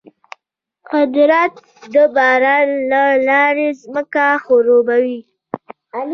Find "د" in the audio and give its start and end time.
1.93-1.95